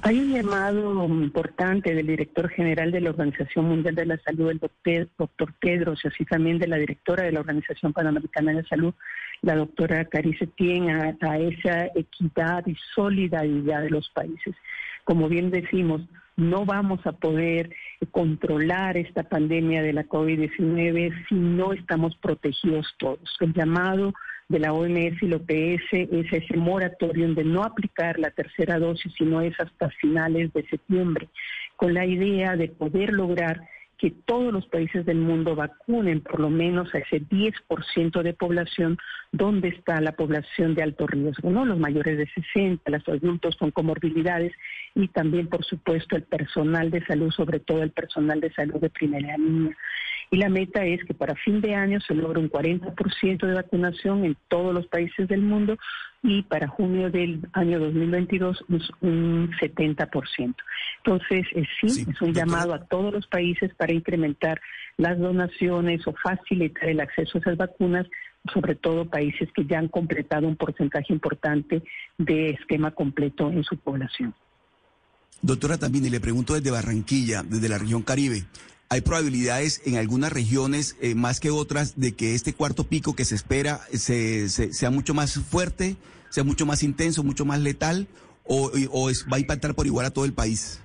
Hay 0.04 0.18
un 0.18 0.32
llamado 0.32 1.04
importante 1.06 1.94
del 1.94 2.08
director 2.08 2.48
general 2.48 2.90
de 2.90 3.00
la 3.00 3.10
Organización 3.10 3.66
Mundial 3.66 3.94
de 3.94 4.06
la 4.06 4.18
Salud, 4.18 4.50
el 4.50 4.58
doctor, 4.58 5.08
doctor 5.16 5.54
Pedros, 5.60 6.04
así 6.04 6.24
también 6.24 6.58
de 6.58 6.66
la 6.66 6.76
directora 6.76 7.22
de 7.22 7.30
la 7.30 7.38
Organización 7.38 7.92
Panamericana 7.92 8.50
de 8.50 8.62
la 8.62 8.68
Salud, 8.68 8.94
la 9.42 9.54
doctora 9.54 10.04
Carice 10.06 10.48
Tien, 10.48 10.90
a 10.90 11.38
esa 11.38 11.86
equidad 11.94 12.66
y 12.66 12.76
solidaridad 12.96 13.82
de 13.82 13.90
los 13.90 14.10
países. 14.10 14.56
Como 15.04 15.28
bien 15.28 15.52
decimos, 15.52 16.00
no 16.36 16.64
vamos 16.64 17.06
a 17.06 17.12
poder 17.12 17.70
controlar 18.10 18.96
esta 18.96 19.22
pandemia 19.22 19.82
de 19.82 19.92
la 19.92 20.04
COVID-19 20.06 21.28
si 21.28 21.36
no 21.36 21.72
estamos 21.72 22.16
protegidos 22.16 22.92
todos. 22.98 23.36
El 23.38 23.52
llamado 23.52 24.14
de 24.48 24.58
la 24.58 24.72
OMS 24.72 25.22
y 25.22 25.28
la 25.28 25.36
OPS 25.36 25.92
es 25.92 26.32
ese 26.32 26.56
moratorio 26.56 27.32
de 27.34 27.44
no 27.44 27.62
aplicar 27.64 28.18
la 28.18 28.30
tercera 28.30 28.78
dosis, 28.78 29.12
sino 29.16 29.40
es 29.40 29.58
hasta 29.58 29.90
finales 29.90 30.52
de 30.52 30.66
septiembre, 30.66 31.28
con 31.76 31.94
la 31.94 32.06
idea 32.06 32.56
de 32.56 32.68
poder 32.68 33.12
lograr 33.12 33.60
que 34.02 34.10
todos 34.10 34.52
los 34.52 34.66
países 34.66 35.06
del 35.06 35.18
mundo 35.18 35.54
vacunen 35.54 36.22
por 36.22 36.40
lo 36.40 36.50
menos 36.50 36.92
a 36.92 36.98
ese 36.98 37.22
10% 37.22 38.22
de 38.22 38.34
población 38.34 38.98
donde 39.30 39.68
está 39.68 40.00
la 40.00 40.16
población 40.16 40.74
de 40.74 40.82
alto 40.82 41.06
riesgo, 41.06 41.50
¿no? 41.50 41.64
Los 41.64 41.78
mayores 41.78 42.18
de 42.18 42.26
60, 42.26 42.90
los 42.90 43.08
adultos 43.08 43.54
con 43.54 43.70
comorbilidades 43.70 44.52
y 44.96 45.06
también, 45.06 45.46
por 45.46 45.64
supuesto, 45.64 46.16
el 46.16 46.24
personal 46.24 46.90
de 46.90 47.06
salud, 47.06 47.30
sobre 47.30 47.60
todo 47.60 47.84
el 47.84 47.92
personal 47.92 48.40
de 48.40 48.52
salud 48.52 48.80
de 48.80 48.90
primera 48.90 49.38
línea 49.38 49.76
y 50.32 50.38
la 50.38 50.48
meta 50.48 50.84
es 50.84 51.04
que 51.04 51.12
para 51.12 51.36
fin 51.36 51.60
de 51.60 51.74
año 51.74 52.00
se 52.00 52.14
logre 52.14 52.40
un 52.40 52.50
40% 52.50 53.46
de 53.46 53.52
vacunación 53.52 54.24
en 54.24 54.36
todos 54.48 54.74
los 54.74 54.86
países 54.86 55.28
del 55.28 55.42
mundo 55.42 55.76
y 56.22 56.42
para 56.42 56.68
junio 56.68 57.10
del 57.10 57.48
año 57.52 57.80
2022 57.80 58.64
un 59.00 59.50
70%. 59.60 60.54
Entonces, 60.98 61.46
eh, 61.54 61.64
sí, 61.80 62.06
es 62.08 62.22
un 62.22 62.32
llamado 62.32 62.74
a 62.74 62.84
todos 62.84 63.12
los 63.12 63.26
países 63.26 63.74
para 63.74 63.92
incrementar 63.92 64.60
las 64.98 65.18
donaciones 65.18 66.06
o 66.06 66.14
facilitar 66.22 66.88
el 66.88 67.00
acceso 67.00 67.38
a 67.38 67.40
esas 67.40 67.56
vacunas, 67.56 68.06
sobre 68.52 68.76
todo 68.76 69.08
países 69.08 69.48
que 69.52 69.66
ya 69.66 69.78
han 69.78 69.88
completado 69.88 70.46
un 70.46 70.56
porcentaje 70.56 71.12
importante 71.12 71.82
de 72.18 72.50
esquema 72.50 72.92
completo 72.92 73.50
en 73.50 73.64
su 73.64 73.76
población. 73.76 74.34
Doctora, 75.40 75.76
también 75.76 76.08
le 76.08 76.20
pregunto 76.20 76.54
desde 76.54 76.70
Barranquilla, 76.70 77.42
desde 77.42 77.68
la 77.68 77.78
región 77.78 78.02
Caribe 78.02 78.44
hay 78.92 79.00
probabilidades 79.00 79.80
en 79.86 79.96
algunas 79.96 80.30
regiones 80.30 80.96
eh, 81.00 81.14
más 81.14 81.40
que 81.40 81.50
otras 81.50 81.94
de 81.96 82.12
que 82.12 82.34
este 82.34 82.52
cuarto 82.52 82.84
pico 82.84 83.16
que 83.16 83.24
se 83.24 83.34
espera 83.34 83.80
se, 83.94 84.50
sea 84.50 84.90
mucho 84.90 85.14
más 85.14 85.32
fuerte, 85.32 85.96
sea 86.28 86.44
mucho 86.44 86.66
más 86.66 86.82
intenso, 86.82 87.24
mucho 87.24 87.46
más 87.46 87.58
letal 87.60 88.06
o, 88.44 88.70
o 88.90 89.10
va 89.32 89.38
a 89.38 89.40
impactar 89.40 89.74
por 89.74 89.86
igual 89.86 90.04
a 90.04 90.10
todo 90.10 90.26
el 90.26 90.34
país. 90.34 90.81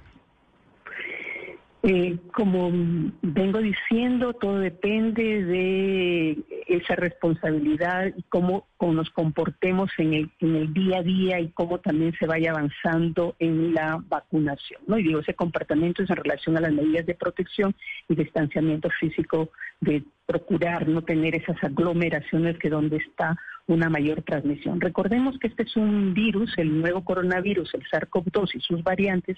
Eh, 1.83 2.17
como 2.33 2.71
vengo 3.21 3.59
diciendo, 3.59 4.33
todo 4.33 4.57
depende 4.57 5.43
de 5.43 6.37
esa 6.67 6.95
responsabilidad 6.95 8.11
y 8.15 8.23
cómo, 8.23 8.65
nos 8.81 9.09
comportemos 9.11 9.91
en 9.99 10.13
el, 10.13 10.31
en 10.39 10.55
el 10.55 10.73
día 10.73 10.97
a 10.99 11.03
día 11.03 11.39
y 11.39 11.49
cómo 11.49 11.79
también 11.79 12.13
se 12.19 12.25
vaya 12.25 12.51
avanzando 12.51 13.35
en 13.37 13.75
la 13.75 14.03
vacunación. 14.07 14.81
¿no? 14.87 14.97
Y 14.97 15.03
digo, 15.03 15.19
ese 15.19 15.35
comportamiento 15.35 16.01
es 16.01 16.09
en 16.09 16.15
relación 16.15 16.57
a 16.57 16.61
las 16.61 16.73
medidas 16.73 17.05
de 17.05 17.13
protección 17.13 17.75
y 18.09 18.15
distanciamiento 18.15 18.89
físico 18.99 19.49
de 19.79 20.03
procurar 20.25 20.87
no 20.87 21.03
tener 21.03 21.35
esas 21.35 21.63
aglomeraciones 21.63 22.57
que 22.57 22.69
donde 22.69 22.97
está 22.97 23.37
una 23.67 23.89
mayor 23.89 24.21
transmisión. 24.21 24.79
Recordemos 24.79 25.37
que 25.39 25.47
este 25.47 25.63
es 25.63 25.75
un 25.75 26.13
virus, 26.13 26.53
el 26.57 26.79
nuevo 26.79 27.03
coronavirus, 27.03 27.73
el 27.73 27.83
SARS-CoV-2 27.89 28.55
y 28.55 28.61
sus 28.61 28.81
variantes, 28.81 29.37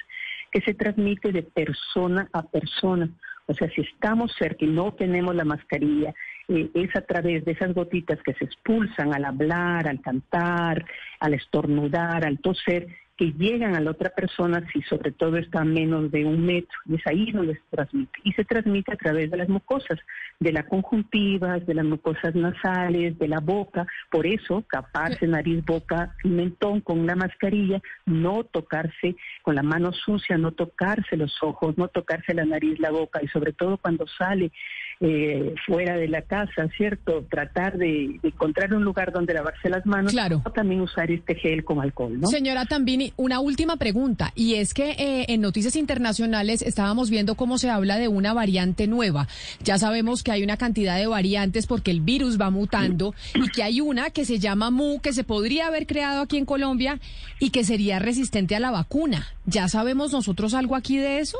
que 0.51 0.61
se 0.61 0.73
transmite 0.73 1.31
de 1.31 1.43
persona 1.43 2.29
a 2.33 2.43
persona. 2.43 3.09
O 3.47 3.53
sea, 3.53 3.69
si 3.71 3.81
estamos 3.81 4.31
cerca 4.37 4.63
y 4.63 4.67
no 4.67 4.93
tenemos 4.93 5.35
la 5.35 5.43
mascarilla, 5.43 6.13
eh, 6.47 6.69
es 6.73 6.95
a 6.95 7.01
través 7.01 7.43
de 7.45 7.53
esas 7.53 7.73
gotitas 7.73 8.19
que 8.23 8.33
se 8.35 8.45
expulsan 8.45 9.13
al 9.13 9.25
hablar, 9.25 9.87
al 9.87 10.01
cantar, 10.01 10.85
al 11.19 11.33
estornudar, 11.33 12.25
al 12.25 12.39
toser, 12.39 12.87
que 13.19 13.33
llegan 13.33 13.75
a 13.75 13.81
la 13.81 13.91
otra 13.91 14.11
persona 14.11 14.65
si 14.71 14.81
sobre 14.83 15.11
todo 15.11 15.35
está 15.35 15.59
a 15.59 15.65
menos 15.65 16.09
de 16.09 16.23
un 16.23 16.45
metro. 16.45 16.79
Y 16.85 16.95
es 16.95 17.05
ahí 17.05 17.33
donde 17.33 17.55
se 17.55 17.61
transmite. 17.69 18.17
Y 18.23 18.31
se 18.31 18.45
transmite 18.45 18.93
a 18.93 18.95
través 18.95 19.29
de 19.29 19.35
las 19.35 19.49
mucosas, 19.49 19.99
de 20.39 20.53
la 20.53 20.63
conjuntiva, 20.63 21.59
de 21.59 21.73
las 21.73 21.83
mucosas 21.83 22.33
nasales, 22.33 23.19
de 23.19 23.27
la 23.27 23.41
boca. 23.41 23.85
Por 24.09 24.25
eso, 24.25 24.63
taparse 24.71 25.27
nariz, 25.27 25.65
boca 25.65 26.15
y 26.23 26.29
mentón 26.29 26.79
con 26.79 26.97
una 26.97 27.17
mascarilla, 27.17 27.81
no 28.05 28.45
tocarse 28.45 29.17
con 29.41 29.55
la 29.55 29.63
mano 29.63 29.91
sucia, 29.91 30.37
no 30.37 30.53
tocarse 30.53 31.17
los 31.17 31.43
ojos, 31.43 31.77
no 31.77 31.89
tocarse 31.89 32.33
la 32.33 32.45
nariz, 32.45 32.79
la 32.79 32.91
boca. 32.91 33.19
Y 33.21 33.27
sobre 33.27 33.51
todo 33.51 33.75
cuando 33.75 34.07
sale 34.07 34.53
eh, 35.01 35.55
fuera 35.65 35.95
de 35.95 36.09
la 36.09 36.23
casa, 36.23 36.67
¿cierto? 36.75 37.25
Tratar 37.29 37.77
de, 37.77 38.19
encontrar 38.21 38.73
un 38.73 38.83
lugar 38.83 39.13
donde 39.13 39.33
lavarse 39.33 39.69
las 39.69 39.85
manos. 39.85 40.11
Claro. 40.11 40.41
O 40.45 40.51
también 40.51 40.81
usar 40.81 41.09
este 41.09 41.35
gel 41.35 41.63
con 41.63 41.79
alcohol, 41.79 42.19
¿no? 42.19 42.27
Señora 42.27 42.65
Tambini, 42.65 43.13
una 43.15 43.39
última 43.39 43.77
pregunta. 43.77 44.33
Y 44.35 44.55
es 44.55 44.73
que 44.73 44.91
eh, 44.91 45.25
en 45.29 45.39
noticias 45.39 45.77
internacionales 45.77 46.61
estábamos 46.61 47.09
viendo 47.09 47.35
cómo 47.35 47.57
se 47.57 47.69
habla 47.69 47.97
de 47.97 48.09
una 48.09 48.33
variante 48.33 48.87
nueva. 48.87 49.27
Ya 49.63 49.77
sabemos 49.77 50.21
que 50.21 50.31
hay 50.31 50.43
una 50.43 50.57
cantidad 50.57 50.97
de 50.97 51.07
variantes 51.07 51.65
porque 51.65 51.91
el 51.91 52.01
virus 52.01 52.39
va 52.39 52.49
mutando 52.49 53.13
y 53.35 53.47
que 53.49 53.63
hay 53.63 53.79
una 53.79 54.09
que 54.09 54.25
se 54.25 54.39
llama 54.39 54.69
MU, 54.69 54.99
que 54.99 55.13
se 55.13 55.23
podría 55.23 55.67
haber 55.67 55.87
creado 55.87 56.21
aquí 56.21 56.37
en 56.37 56.45
Colombia 56.45 56.99
y 57.39 57.51
que 57.51 57.63
sería 57.63 57.99
resistente 57.99 58.55
a 58.55 58.59
la 58.59 58.71
vacuna. 58.71 59.27
¿Ya 59.45 59.69
sabemos 59.69 60.11
nosotros 60.11 60.53
algo 60.53 60.75
aquí 60.75 60.97
de 60.97 61.19
eso? 61.19 61.37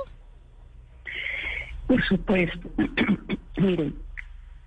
Por 1.90 2.06
supuesto. 2.06 2.70
Miren, 3.58 3.96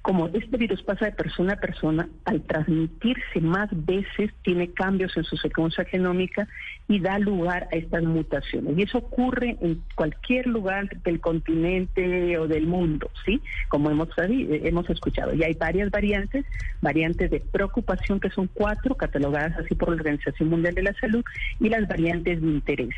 como 0.03 0.27
este 0.27 0.57
virus 0.57 0.83
pasa 0.83 1.07
de 1.07 1.13
persona 1.13 1.53
a 1.53 1.61
persona, 1.61 2.09
al 2.25 2.43
transmitirse 2.43 3.41
más 3.41 3.69
veces 3.71 4.33
tiene 4.43 4.73
cambios 4.73 5.17
en 5.17 5.23
su 5.23 5.37
secuencia 5.37 5.85
genómica 5.85 6.49
y 6.89 6.99
da 6.99 7.21
lugar 7.21 7.69
a 7.73 7.77
estas 7.77 8.03
mutaciones. 8.03 8.77
Y 8.77 8.83
eso 8.83 8.99
ocurre 8.99 9.57
en 9.61 9.81
cualquier 9.95 10.49
lugar 10.49 10.89
del 11.03 11.21
continente 11.21 12.37
o 12.37 12.49
del 12.49 12.67
mundo, 12.67 13.11
¿sí? 13.25 13.41
Como 13.69 13.91
hemos, 13.91 14.09
hemos 14.19 14.91
escuchado. 14.91 15.35
Y 15.35 15.45
hay 15.45 15.55
varias 15.55 15.91
variantes, 15.91 16.45
variantes 16.81 17.31
de 17.31 17.41
preocupación 17.41 18.19
que 18.19 18.31
son 18.31 18.49
cuatro, 18.53 18.97
catalogadas 18.97 19.57
así 19.59 19.77
por 19.77 19.91
la 19.91 19.97
Organización 19.97 20.51
Mundial 20.51 20.75
de 20.75 20.83
la 20.83 20.95
Salud, 20.95 21.25
y 21.61 21.69
las 21.69 21.87
variantes 21.87 22.41
de 22.41 22.47
interés. 22.47 22.95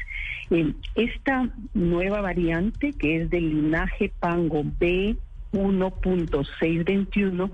Eh, 0.50 0.72
esta 0.94 1.50
nueva 1.74 2.22
variante, 2.22 2.92
que 2.94 3.22
es 3.22 3.30
del 3.30 3.50
linaje 3.50 4.10
Pango 4.20 4.64
B, 4.78 5.16
1.621 5.54 7.50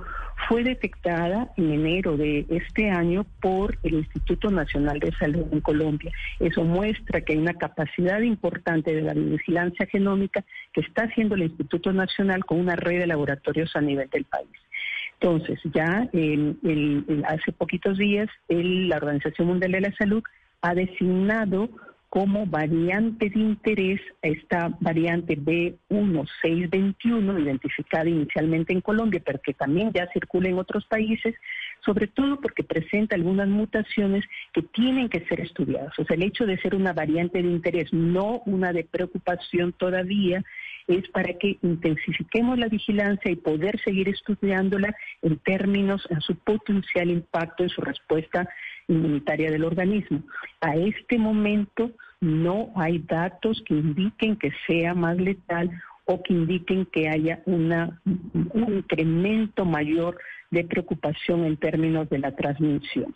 fue 0.48 0.64
detectada 0.64 1.52
en 1.56 1.70
enero 1.70 2.16
de 2.16 2.46
este 2.48 2.90
año 2.90 3.26
por 3.40 3.78
el 3.82 3.94
Instituto 3.94 4.50
Nacional 4.50 4.98
de 4.98 5.12
Salud 5.12 5.44
en 5.52 5.60
Colombia. 5.60 6.10
Eso 6.38 6.64
muestra 6.64 7.20
que 7.20 7.34
hay 7.34 7.38
una 7.38 7.54
capacidad 7.54 8.20
importante 8.20 8.94
de 8.94 9.02
la 9.02 9.14
vigilancia 9.14 9.86
genómica 9.86 10.44
que 10.72 10.80
está 10.80 11.04
haciendo 11.04 11.34
el 11.34 11.42
Instituto 11.42 11.92
Nacional 11.92 12.44
con 12.44 12.58
una 12.58 12.74
red 12.74 13.00
de 13.00 13.06
laboratorios 13.06 13.76
a 13.76 13.80
nivel 13.80 14.08
del 14.10 14.24
país. 14.24 14.48
Entonces, 15.20 15.60
ya 15.74 16.08
hace 17.26 17.52
poquitos 17.52 17.98
días 17.98 18.28
la 18.48 18.96
Organización 18.96 19.48
Mundial 19.48 19.72
de 19.72 19.80
la 19.82 19.92
Salud 19.96 20.22
ha 20.62 20.74
designado 20.74 21.68
como 22.10 22.44
variante 22.44 23.30
de 23.30 23.38
interés 23.38 24.00
esta 24.20 24.76
variante 24.80 25.38
B1621, 25.38 27.40
identificada 27.40 28.10
inicialmente 28.10 28.72
en 28.72 28.80
Colombia, 28.80 29.22
pero 29.24 29.40
que 29.40 29.54
también 29.54 29.92
ya 29.94 30.08
circula 30.12 30.48
en 30.48 30.58
otros 30.58 30.84
países, 30.86 31.36
sobre 31.84 32.06
todo 32.06 32.40
porque 32.40 32.62
presenta 32.62 33.16
algunas 33.16 33.48
mutaciones 33.48 34.24
que 34.52 34.62
tienen 34.62 35.08
que 35.08 35.24
ser 35.26 35.40
estudiadas. 35.40 35.98
O 35.98 36.04
sea, 36.04 36.16
el 36.16 36.22
hecho 36.22 36.46
de 36.46 36.58
ser 36.58 36.74
una 36.74 36.92
variante 36.92 37.42
de 37.42 37.48
interés, 37.48 37.92
no 37.92 38.42
una 38.46 38.72
de 38.72 38.84
preocupación 38.84 39.72
todavía, 39.72 40.42
es 40.86 41.08
para 41.10 41.34
que 41.34 41.58
intensifiquemos 41.62 42.58
la 42.58 42.68
vigilancia 42.68 43.30
y 43.30 43.36
poder 43.36 43.80
seguir 43.80 44.08
estudiándola 44.08 44.94
en 45.22 45.38
términos 45.38 46.06
de 46.10 46.20
su 46.20 46.36
potencial 46.36 47.10
impacto 47.10 47.62
en 47.62 47.68
su 47.68 47.80
respuesta 47.80 48.48
inmunitaria 48.88 49.50
del 49.50 49.64
organismo. 49.64 50.22
A 50.60 50.76
este 50.76 51.18
momento 51.18 51.92
no 52.20 52.72
hay 52.76 52.98
datos 52.98 53.62
que 53.66 53.74
indiquen 53.74 54.36
que 54.36 54.52
sea 54.66 54.94
más 54.94 55.16
letal 55.16 55.70
o 56.04 56.22
que 56.22 56.32
indiquen 56.32 56.86
que 56.86 57.08
haya 57.08 57.40
una, 57.46 58.00
un 58.04 58.74
incremento 58.78 59.64
mayor 59.64 60.18
de 60.50 60.64
preocupación 60.64 61.44
en 61.44 61.56
términos 61.56 62.08
de 62.10 62.18
la 62.18 62.34
transmisión. 62.34 63.14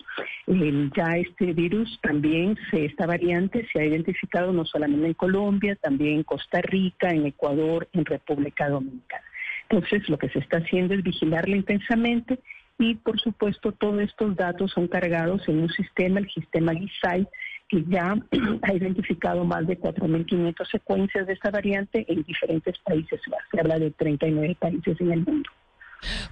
ya 0.97 1.17
este 1.17 1.53
virus 1.53 1.99
también, 2.03 2.57
se, 2.71 2.85
esta 2.85 3.07
variante 3.07 3.67
se 3.73 3.81
ha 3.81 3.85
identificado 3.85 4.53
no 4.53 4.65
solamente 4.65 5.07
en 5.07 5.15
Colombia, 5.15 5.77
también 5.77 6.17
en 6.17 6.23
Costa 6.23 6.61
Rica, 6.63 7.11
en 7.11 7.27
Ecuador, 7.27 7.89
en 7.93 8.05
República 8.05 8.69
Dominicana. 8.69 9.25
Entonces, 9.69 10.09
lo 10.09 10.19
que 10.19 10.29
se 10.29 10.39
está 10.39 10.59
haciendo 10.59 10.95
es 10.95 11.03
vigilarla 11.03 11.57
intensamente 11.57 12.39
y 12.79 12.97
por 12.97 13.21
supuesto 13.21 13.73
todos 13.73 14.01
estos 14.01 14.37
datos 14.37 14.73
son 14.73 14.89
cargados 14.89 15.49
en 15.49 15.61
un 15.61 15.69
sistema, 15.71 16.21
el 16.21 16.31
sistema 16.31 16.75
GISAI, 16.75 17.27
que 17.69 17.85
ya 17.89 18.17
ha 18.63 18.75
identificado 18.75 19.45
más 19.45 19.67
de 19.67 19.79
4.500 19.79 20.71
secuencias 20.71 21.27
de 21.27 21.33
esta 21.33 21.51
variante 21.51 22.05
en 22.09 22.23
diferentes 22.23 22.79
países. 22.81 23.21
Se 23.51 23.61
habla 23.61 23.79
de 23.79 23.91
39 23.91 24.57
países 24.61 25.01
en 25.01 25.13
el 25.13 25.25
mundo. 25.25 25.51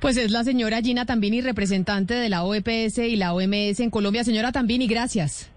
Pues 0.00 0.17
es 0.17 0.31
la 0.31 0.45
señora 0.45 0.81
Gina 0.81 1.07
Tambini, 1.07 1.41
representante 1.41 2.14
de 2.14 2.29
la 2.29 2.45
OEPS 2.45 2.99
y 2.99 3.17
la 3.17 3.35
OMS 3.35 3.81
en 3.81 3.91
Colombia. 3.91 4.25
Señora 4.25 4.52
Tambini, 4.52 4.87
gracias. 4.87 5.50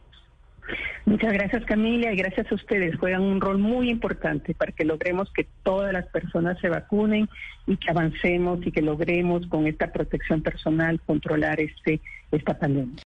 Muchas 1.06 1.34
gracias 1.34 1.64
Camila 1.66 2.12
y 2.12 2.16
gracias 2.16 2.52
a 2.52 2.56
ustedes. 2.56 2.96
Juegan 2.98 3.22
un 3.22 3.40
rol 3.40 3.60
muy 3.60 3.90
importante 3.90 4.56
para 4.56 4.72
que 4.72 4.84
logremos 4.84 5.32
que 5.32 5.48
todas 5.64 5.94
las 5.94 6.08
personas 6.08 6.58
se 6.60 6.68
vacunen 6.68 7.30
y 7.68 7.78
que 7.78 7.92
avancemos 7.92 8.66
y 8.66 8.72
que 8.72 8.82
logremos 8.82 9.46
con 9.48 9.68
esta 9.68 9.92
protección 9.92 10.42
personal 10.42 11.00
controlar 11.06 11.60
este 11.60 12.02
esta 12.32 12.58
pandemia. 12.58 13.04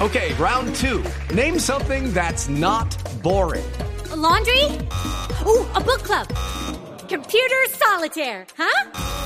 Okay, 0.00 0.32
round 0.38 0.74
two. 0.74 1.02
Name 1.34 1.58
something 1.58 2.12
that's 2.12 2.48
not 2.48 2.96
boring. 3.22 3.64
laundry? 4.16 4.64
Ooh, 5.46 5.64
a 5.74 5.80
book 5.80 6.02
club. 6.02 6.26
Computer 7.08 7.66
solitaire, 7.70 8.46
huh? 8.58 9.25